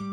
[0.00, 0.06] 喜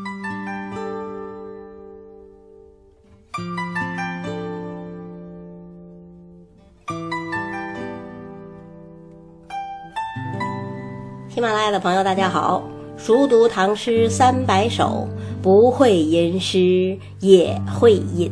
[11.39, 12.61] 马拉雅的朋友，大家好！
[12.97, 15.07] 熟读唐诗三百首，
[15.41, 18.29] 不会吟诗也会吟。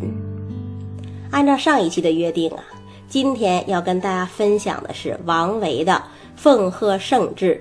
[1.31, 2.63] 按照上一期的约定啊，
[3.07, 5.93] 今天要跟大家分享的是王维的
[6.35, 7.55] 《奉贺圣至》，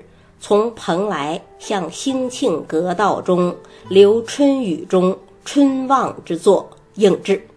[0.47, 3.57] 从蓬莱向兴庆阁道中，
[3.89, 7.49] 留春雨中，春望之作应制。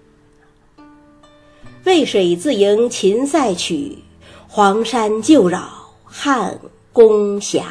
[1.84, 3.98] 渭水自迎秦塞曲，
[4.48, 5.68] 黄山旧扰
[6.06, 6.58] 汉。
[6.94, 7.66] 宫峡，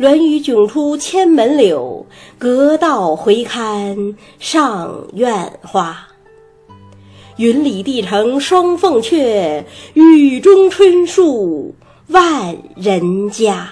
[0.00, 2.04] 鸾雨迥出千门柳，
[2.38, 5.96] 阁道回看上苑花。
[7.36, 9.62] 云里帝城双凤阙，
[9.94, 11.72] 雨中春树
[12.08, 13.70] 万人家。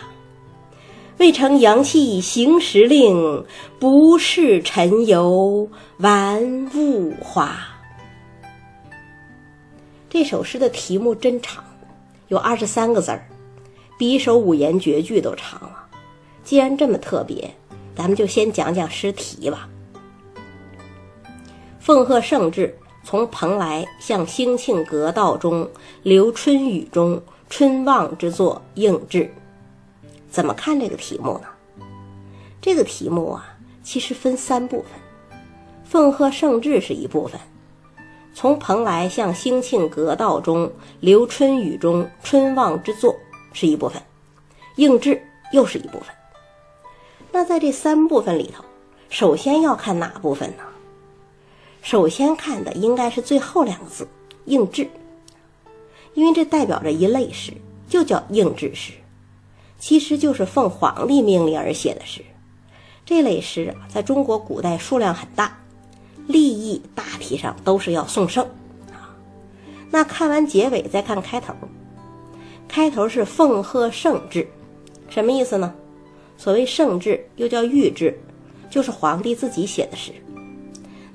[1.19, 3.45] 未成阳气行时令，
[3.79, 5.69] 不是尘游
[5.99, 7.57] 玩物花。
[10.11, 11.63] 这首诗的题目真长，
[12.29, 13.27] 有二十三个字儿。
[13.97, 15.87] 比一首五言绝句都长了。
[16.43, 17.49] 既然这么特别，
[17.95, 19.69] 咱们就先讲讲诗题吧。
[21.79, 25.69] 奉贺圣至，从蓬莱向兴庆阁道中，
[26.03, 29.33] 留春雨中，春望之作应制。
[30.35, 31.47] 怎么看这个题目呢？
[32.61, 34.91] 这个题目啊，其实分三部分。
[35.85, 37.41] 奉贺圣至是一部分，
[38.35, 43.15] 从蓬莱向兴庆阁道中，留春雨中，春望之作。
[43.53, 44.03] 是一部分，
[44.75, 46.09] 应制又是一部分。
[47.31, 48.65] 那在这三部分里头，
[49.11, 50.65] 首先要看哪部分呢？
[51.81, 54.09] 首先看的应该是最后两个字
[54.47, 54.91] “应制”，
[56.15, 57.53] 因为这代表着一类诗，
[57.89, 58.95] 就叫应制诗，
[59.87, 62.25] 其实就是奉皇帝命令而写的诗。
[63.05, 65.59] 这类诗啊，在中国古代数量很大，
[66.27, 68.43] 立意大体上都是要送圣
[68.91, 69.13] 啊。
[69.91, 71.53] 那看完结尾，再看开头。
[72.67, 74.49] 开头是奉贺圣制，
[75.11, 75.75] 什么意思呢？
[76.39, 78.19] 所谓圣制，又叫御制，
[78.71, 80.13] 就是皇帝自己写的诗。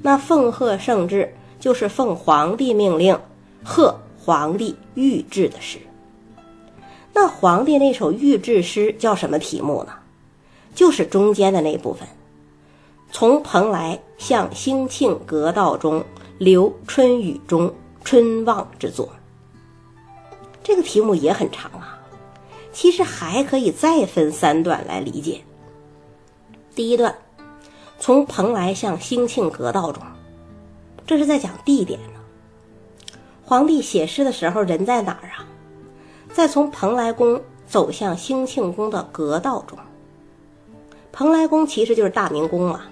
[0.03, 3.19] 那奉贺圣制就是奉皇帝命令，
[3.63, 5.79] 贺皇帝御制的诗。
[7.13, 9.93] 那皇帝那首御制诗叫什么题目呢？
[10.75, 12.07] 就是中间的那部分，
[13.11, 16.05] 从蓬莱向兴庆阁道中，
[16.37, 19.09] 留春雨中，春望之作。
[20.63, 21.99] 这个题目也很长啊，
[22.71, 25.41] 其实还可以再分三段来理解。
[26.75, 27.13] 第一段，
[27.99, 30.01] 从蓬莱向兴庆阁道中，
[31.05, 32.19] 这是在讲地点呢。
[33.43, 35.48] 皇帝写诗的时候人在哪儿啊？
[36.33, 39.77] 在从蓬莱宫走向兴庆宫的阁道中。
[41.11, 42.89] 蓬莱宫其实就是大明宫啊，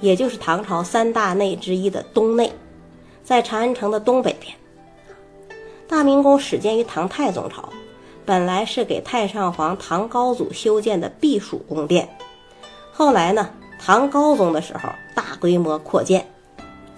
[0.00, 2.50] 也就是唐朝三大内之一的东内，
[3.22, 4.54] 在长安城的东北边。
[5.86, 7.68] 大明宫始建于唐太宗朝，
[8.24, 12.08] 本来是给太上皇唐高祖修建的避暑宫殿。
[12.92, 16.26] 后来呢，唐高宗的时候大规模扩建，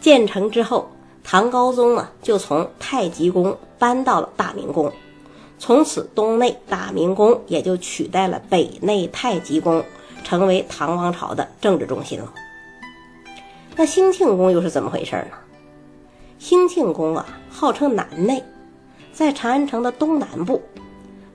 [0.00, 0.88] 建成之后，
[1.24, 4.92] 唐高宗呢就从太极宫搬到了大明宫，
[5.64, 9.84] 从此东内大明宫也就取代了北内太极宫，
[10.24, 12.34] 成为唐王朝的政治中心了。
[13.76, 15.36] 那兴庆宫又是怎么回事呢？
[16.40, 18.42] 兴庆宫啊，号称南内。
[19.12, 20.60] 在长安城的东南部，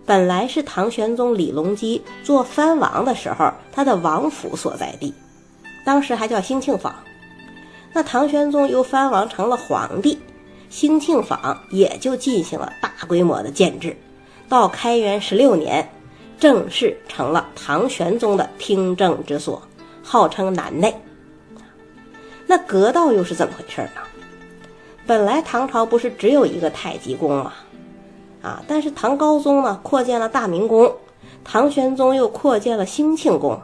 [0.05, 5.13] 本来是唐玄宗李隆基做藩王的时候他的王府所在地，
[5.85, 6.93] 当时还叫兴庆坊。
[7.93, 10.19] 那唐玄宗由藩王成了皇帝，
[10.69, 13.95] 兴庆坊也就进行了大规模的建制。
[14.49, 15.89] 到开元十六年，
[16.39, 19.61] 正式成了唐玄宗的听政之所，
[20.03, 20.95] 号称南内。
[22.45, 24.01] 那阁道又是怎么回事呢？
[25.05, 27.53] 本来唐朝不是只有一个太极宫吗？
[28.41, 28.63] 啊！
[28.67, 30.95] 但是唐高宗呢扩建了大明宫，
[31.43, 33.59] 唐玄宗又扩建了兴庆宫，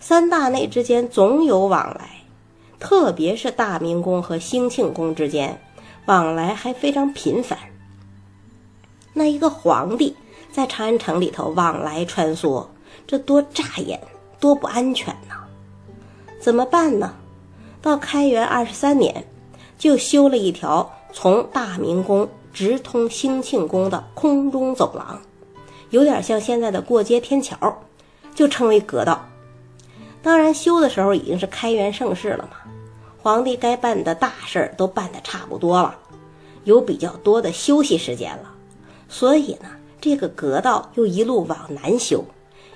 [0.00, 2.10] 三大内之间总有往来，
[2.78, 5.62] 特别是大明宫和兴庆宫之间
[6.04, 7.58] 往来还非常频繁。
[9.12, 10.16] 那一个皇帝
[10.52, 12.66] 在长安城里头往来穿梭，
[13.06, 14.00] 这多扎眼，
[14.38, 15.36] 多不安全呐！
[16.40, 17.14] 怎么办呢？
[17.82, 19.26] 到开元二十三年，
[19.78, 22.28] 就修了一条从大明宫。
[22.52, 25.20] 直通兴庆宫的空中走廊，
[25.90, 27.56] 有点像现在的过街天桥，
[28.34, 29.24] 就称为阁道。
[30.20, 32.56] 当然，修的时候已经是开元盛世了嘛，
[33.22, 35.96] 皇帝该办的大事儿都办得差不多了，
[36.64, 38.52] 有比较多的休息时间了，
[39.10, 39.68] 所以呢，
[40.00, 42.24] 这个阁道又一路往南修，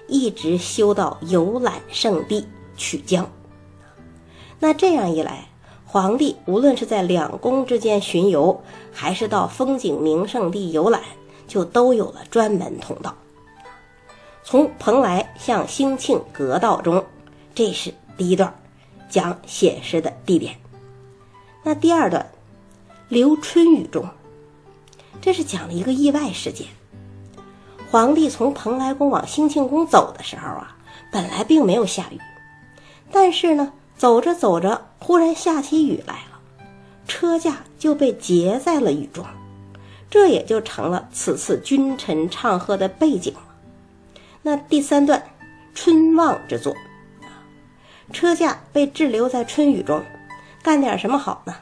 [0.08, 2.44] 一直修到游览圣地
[2.76, 3.30] 曲江。
[4.58, 5.48] 那这样一来，
[5.86, 8.60] 皇帝无论是在两宫之间巡游，
[8.92, 11.00] 还是到风景名胜地游览，
[11.46, 13.14] 就都有了专门通道。
[14.42, 17.02] 从蓬莱向兴庆阁道中，
[17.54, 18.52] 这是第一段，
[19.08, 20.56] 讲写诗的地点。
[21.62, 22.26] 那第二段，
[23.08, 24.06] 留春雨中，
[25.24, 26.66] 这是讲了一个意外事件。
[27.90, 30.76] 皇帝从蓬莱宫往兴庆宫走的时候啊，
[31.10, 32.20] 本来并没有下雨，
[33.10, 36.40] 但是呢，走着走着，忽然下起雨来了，
[37.08, 39.24] 车驾就被截在了雨中，
[40.10, 43.34] 这也就成了此次君臣唱和的背景。
[44.42, 45.24] 那第三段，
[45.74, 46.76] 春望之作，
[48.12, 50.04] 车驾被滞留在春雨中。
[50.62, 51.54] 干点什么好呢？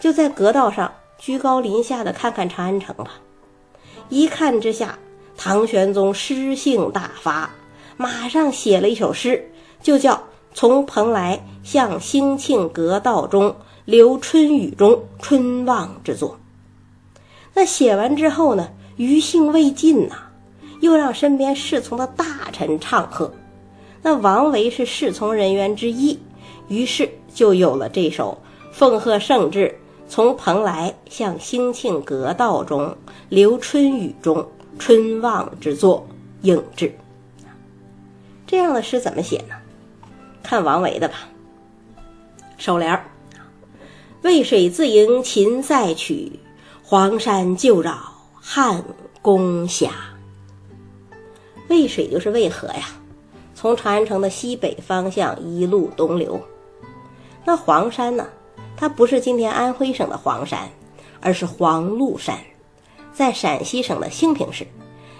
[0.00, 0.92] 就在阁道上
[1.26, 3.14] 居高临下的看看长安城吧。
[4.10, 4.96] 一看之下，
[5.36, 7.50] 唐玄宗诗兴大发，
[7.96, 9.50] 马上写了一首诗，
[9.82, 10.14] 就叫
[10.54, 16.38] 《从蓬莱向兴庆阁道中留春雨中春望之作》。
[17.54, 20.14] 那写完之后呢，余兴未尽呐，
[20.80, 23.32] 又让身边侍从的大臣唱和。
[24.00, 26.16] 那王维是侍从人员之一。
[26.68, 28.38] 于是就有了这首
[28.70, 29.76] 奉贺圣旨，
[30.08, 32.96] 从蓬莱向兴庆阁道中
[33.28, 34.46] 留春雨中
[34.78, 36.06] 春望之作
[36.42, 36.94] 应制。
[38.46, 39.54] 这样的诗怎么写呢？
[40.42, 41.28] 看王维的吧。
[42.56, 43.04] 首联儿：
[44.22, 46.38] 渭水自迎秦塞曲，
[46.82, 47.96] 黄山旧绕
[48.34, 48.84] 汉
[49.20, 49.90] 宫峡。
[51.68, 52.84] 渭水就是渭河呀，
[53.54, 56.40] 从长安城的西北方向一路东流。
[57.44, 58.24] 那黄山呢？
[58.76, 60.68] 它不是今天安徽省的黄山，
[61.20, 62.38] 而是黄鹿山，
[63.12, 64.66] 在陕西省的兴平市，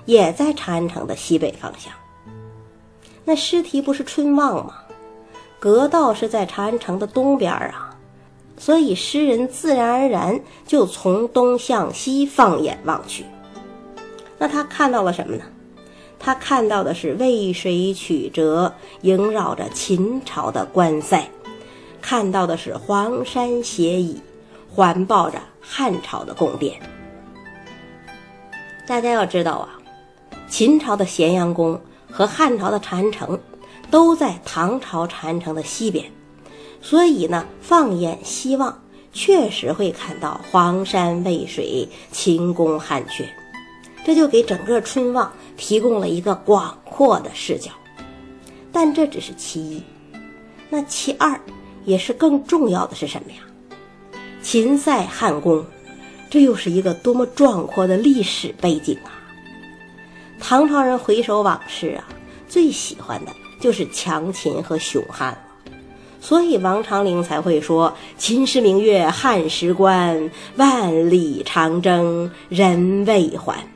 [0.04, 1.92] 也在长安城的西北方向。
[3.24, 4.74] 那诗题不是春望吗？
[5.58, 7.96] 阁道是在长安城的东边啊，
[8.58, 13.24] 所以诗人自然而然就从东向西放眼望去。
[14.38, 15.44] 那他看到了什么呢？
[16.18, 21.26] 他看到的是渭水曲折，萦绕着秦朝的关塞。
[22.08, 24.16] 看到的是黄山斜倚，
[24.70, 26.80] 环抱着汉朝的宫殿。
[28.86, 29.70] 大家要知道啊，
[30.48, 33.36] 秦朝的咸阳宫和汉朝的长安城
[33.90, 36.08] 都在唐朝长安城的西边，
[36.80, 38.80] 所以呢，放眼西望，
[39.12, 43.26] 确实会看到黄山渭水、秦宫汉阙，
[44.04, 47.72] 这就给整个春望提供了一个广阔的视角。
[48.70, 49.82] 但这只是其一，
[50.70, 51.36] 那其二。
[51.86, 53.38] 也是更重要的是什么呀？
[54.42, 55.64] 秦塞汉宫，
[56.28, 59.10] 这又是一个多么壮阔的历史背景啊！
[60.38, 62.04] 唐朝人回首往事啊，
[62.46, 65.38] 最喜欢的就是强秦和雄汉了，
[66.20, 73.66] 所以王昌龄才会说“秦时明月汉时关，万里长征人未还”。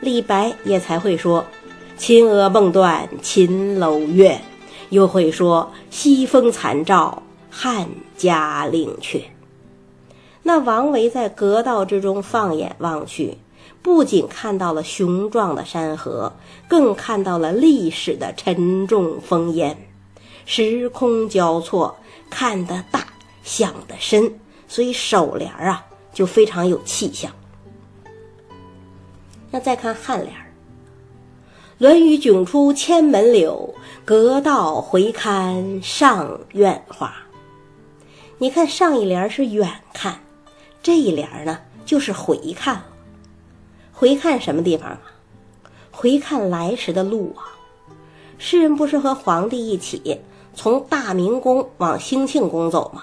[0.00, 1.44] 李白也才会说
[1.96, 4.40] “秦娥梦断秦楼月”。
[4.90, 9.22] 又会说西风残照汉家陵阙。
[10.42, 13.36] 那王维在阁道之中放眼望去，
[13.82, 16.32] 不仅看到了雄壮的山河，
[16.68, 19.76] 更看到了历史的沉重烽烟，
[20.46, 21.96] 时空交错，
[22.30, 23.06] 看得大，
[23.42, 27.30] 想得深，所以首联啊就非常有气象。
[29.50, 30.34] 那再看颔联
[31.78, 33.72] 论语迥出千门柳，
[34.04, 37.14] 阁道回看上苑花。
[38.38, 40.18] 你看上一联是远看，
[40.82, 42.82] 这一联呢就是回看。
[43.92, 45.02] 回看什么地方啊？
[45.92, 47.46] 回看来时的路啊。
[48.38, 50.20] 诗人不是和皇帝一起
[50.54, 53.02] 从大明宫往兴庆宫走吗？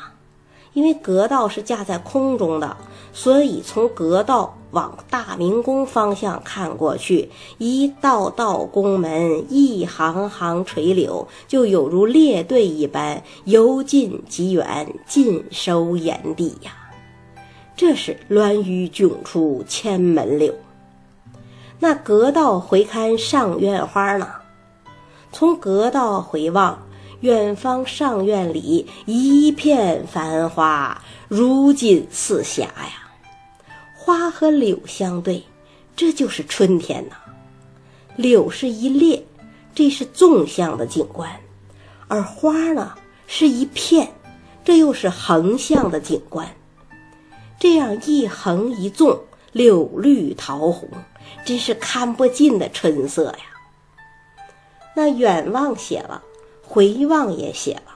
[0.75, 2.75] 因为阁道是架在空中的，
[3.13, 16.74] 所以从阁道往大明宫方向看过去，一道道宫门，一行行垂柳，就有如列队一般，由近及远，尽收眼底呀。
[17.77, 20.53] 这是鸾宇迥出千门柳。
[21.79, 24.27] 那阁道回看上苑花呢？
[25.32, 26.77] 从阁道回望。
[27.22, 33.10] 远方上院里一片繁花，如锦似霞呀。
[33.96, 35.44] 花和柳相对，
[35.96, 37.16] 这就是春天呐。
[38.16, 39.26] 柳是一列，
[39.74, 41.30] 这是纵向的景观；
[42.08, 42.94] 而花呢，
[43.28, 44.08] 是一片，
[44.64, 46.48] 这又是横向的景观。
[47.58, 49.20] 这样一横一纵，
[49.54, 50.88] 柳绿桃红，
[51.44, 53.46] 真是看不尽的春色呀。
[54.96, 56.22] 那远望写了。
[56.66, 57.96] 回望也写了，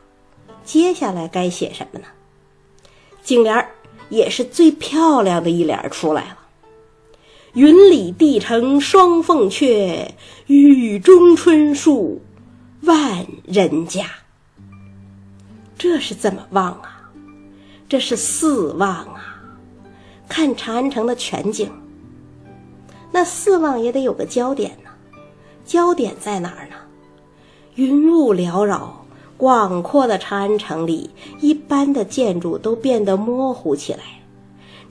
[0.64, 2.06] 接下来该写什么呢？
[3.24, 3.70] 颈联儿
[4.10, 6.38] 也是最漂亮的一联出来了。
[7.54, 10.10] 云里帝城双凤阙，
[10.48, 12.22] 雨中春树
[12.82, 14.06] 万人家。
[15.78, 17.12] 这是怎么望啊？
[17.88, 19.44] 这是四望啊！
[20.28, 21.72] 看长安城的全景，
[23.12, 24.92] 那四望也得有个焦点呢。
[25.66, 26.76] 焦点在哪儿呢？
[27.80, 29.06] 云雾缭绕，
[29.38, 34.00] 广阔的长安城里，一般的建筑都变得模糊起来。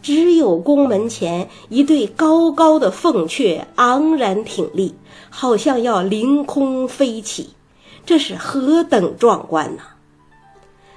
[0.00, 4.94] 只有宫门前一对高高的凤阙昂然挺立，
[5.28, 7.50] 好像要凌空飞起，
[8.06, 9.82] 这是何等壮观呐！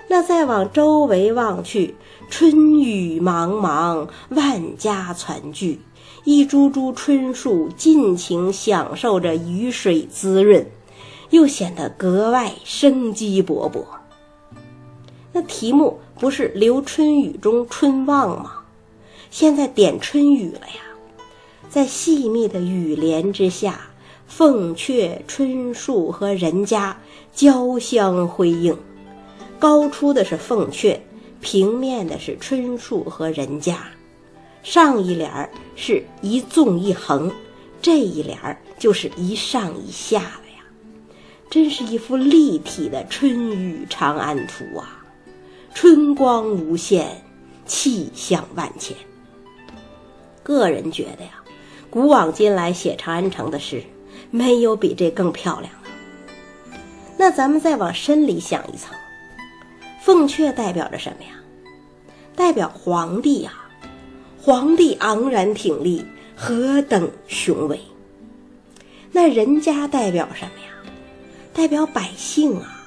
[0.07, 1.95] 那再往周围望去，
[2.29, 5.81] 春雨茫茫，万家团聚，
[6.23, 10.65] 一株株春树尽情享受着雨水滋润，
[11.31, 13.83] 又显得格外生机勃勃。
[15.33, 18.57] 那题目不是“留春雨中春望”吗？
[19.29, 20.81] 现在点春雨了呀，
[21.69, 23.79] 在细密的雨帘之下，
[24.27, 26.97] 凤阙、春树和人家
[27.33, 28.77] 交相辉映。
[29.57, 30.99] 高出的是凤阙，
[31.39, 33.77] 平面的是春树和人家。
[34.63, 37.31] 上一联儿是一纵一横，
[37.81, 40.41] 这一联儿就是一上一下了，
[41.51, 45.03] 真是一幅立体的春雨长安图啊！
[45.73, 47.21] 春光无限，
[47.65, 48.95] 气象万千。
[50.43, 51.43] 个人觉得呀，
[51.89, 53.83] 古往今来写长安城的诗，
[54.29, 56.79] 没有比这更漂亮的。
[57.17, 58.95] 那咱们再往深里想一层，
[60.01, 61.31] 凤阙代表着什么呀？
[62.33, 63.51] 代表皇帝呀，
[64.41, 67.77] 皇帝昂然挺立，何等雄伟。
[69.11, 70.70] 那人家代表什么呀？
[71.53, 72.85] 代表百姓啊，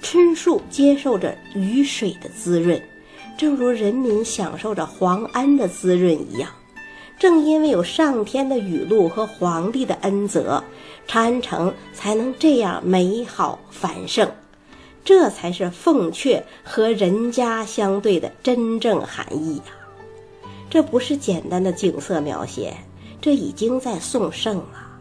[0.00, 2.80] 春树接受着雨水的滋润。
[3.36, 6.50] 正如人民享受着皇安的滋润一样，
[7.18, 10.62] 正因为有上天的雨露和皇帝的恩泽，
[11.06, 14.30] 长安城才能这样美好繁盛。
[15.04, 19.64] 这才是凤阙和人家相对的真正含义呀！
[20.70, 22.76] 这不是简单的景色描写，
[23.20, 24.98] 这已经在送圣了。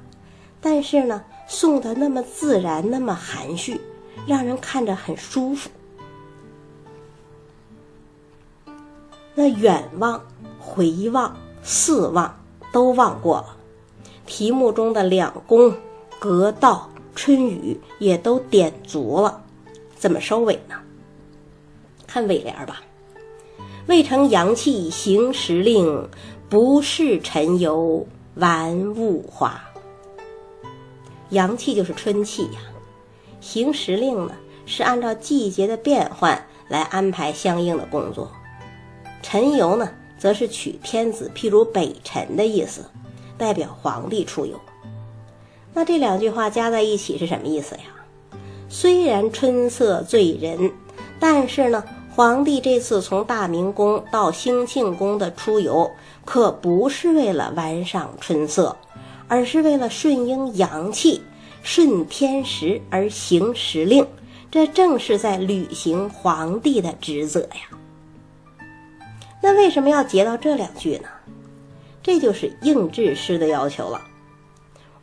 [0.59, 3.79] 但是呢，送的那么自然，那么含蓄，
[4.27, 5.69] 让人看着很舒服。
[9.33, 10.21] 那远望、
[10.59, 12.39] 回望、四望
[12.71, 13.57] 都望过了，
[14.25, 15.73] 题目中的两宫、
[16.19, 19.43] 阁道、春雨也都点足了，
[19.97, 20.75] 怎么收尾呢？
[22.07, 22.81] 看尾联吧
[23.87, 26.09] ：“未成阳气行时令，
[26.49, 29.61] 不是晨游玩物华。”
[31.35, 32.61] 阳气就是春气呀，
[33.41, 34.31] 行时令呢
[34.65, 38.31] 是按照季节的变换来安排相应的工作。
[39.21, 42.85] 晨游呢，则是取天子譬如北辰的意思，
[43.37, 44.57] 代表皇帝出游。
[45.73, 47.81] 那这两句话加在一起是什么意思呀？
[48.69, 50.71] 虽然春色醉人，
[51.19, 51.83] 但是呢，
[52.15, 55.91] 皇帝这次从大明宫到兴庆宫的出游，
[56.23, 58.73] 可不是为了玩赏春色，
[59.27, 61.21] 而是为了顺应阳气、
[61.63, 64.05] 顺天时而行时令。
[64.51, 67.77] 这正是在履行皇帝的职责呀。
[69.41, 71.09] 那为什么要截到这两句呢？
[72.01, 74.01] 这就是应制诗的要求了。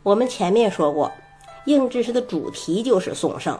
[0.01, 1.11] 我们前面说过，
[1.65, 3.59] 应制诗的主题就是颂圣。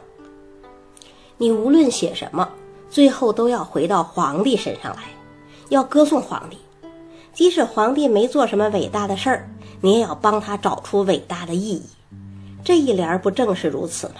[1.38, 2.48] 你无论写什么，
[2.90, 5.02] 最后都要回到皇帝身上来，
[5.68, 6.58] 要歌颂皇帝。
[7.34, 9.50] 即使皇帝没做什么伟大的事儿，
[9.80, 11.82] 你也要帮他找出伟大的意义。
[12.64, 14.14] 这一联不正是如此吗？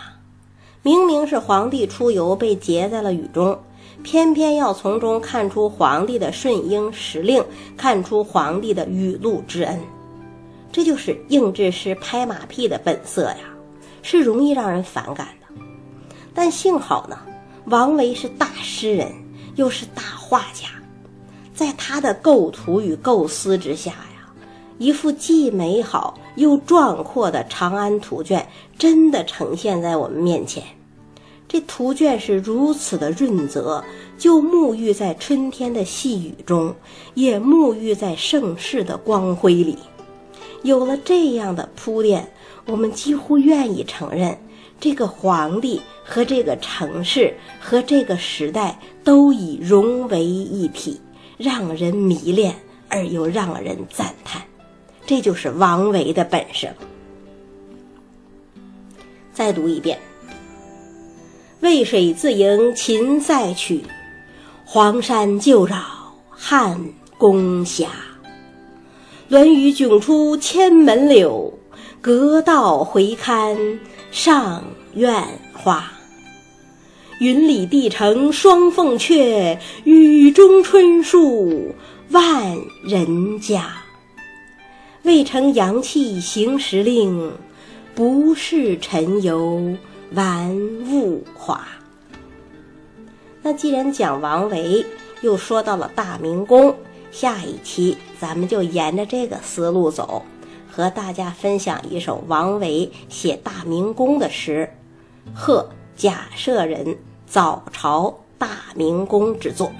[0.83, 3.59] 明明是皇帝出游被劫在了雨中。
[4.03, 7.43] 偏偏要从中看出皇帝的顺应时令，
[7.77, 9.81] 看出皇帝的雨露之恩，
[10.71, 13.37] 这就是应制诗拍马屁的本色呀，
[14.03, 15.47] 是容易让人反感的。
[16.35, 17.17] 但幸好呢，
[17.67, 19.11] 王维是大诗人，
[19.55, 20.69] 又是大画家，
[21.55, 24.29] 在他的构图与构思之下呀，
[24.79, 28.47] 一幅既美好又壮阔的长安图卷
[28.77, 30.63] 真的呈现在我们面前。
[31.47, 33.85] 这图卷是如此的润泽，
[34.19, 36.75] 就沐浴在春天的细雨中，
[37.15, 39.79] 也沐浴在盛世的光辉里。
[40.63, 42.29] 有了这样的铺垫，
[42.67, 44.37] 我们几乎愿意承认，
[44.81, 51.01] 这个皇帝和这个城市和这个时代都已融为一体，
[51.45, 52.57] 让人迷恋
[52.89, 54.41] 而又让人赞叹。
[55.05, 56.73] 这就是王维的本事。
[59.35, 59.99] 再读一遍。
[61.61, 63.83] 渭水自盈秦塞曲，
[64.65, 65.77] 黄山旧扰
[66.31, 66.81] 汉
[67.19, 67.89] 宫霞。
[69.29, 71.53] 鸾宇迥出千门柳，
[72.01, 73.57] 阁道回看
[74.11, 75.23] 上苑
[75.53, 75.91] 花。
[77.21, 81.73] 云里帝城双凤阙，雨中春树
[82.11, 83.71] 万人家。
[85.05, 87.33] 未成阳气行时令，
[87.95, 89.77] 不是尘游
[90.13, 90.57] 玩
[90.91, 91.65] 物华。
[93.43, 94.85] 那既然讲王维，
[95.21, 96.75] 又说到了大明宫，
[97.13, 100.23] 下一期咱们就沿着这个思路走，
[100.69, 104.69] 和大家分享一首王维写大明宫的诗，
[105.33, 105.69] 贺。
[105.97, 106.97] 假设人
[107.27, 109.71] 早朝大明宫之作。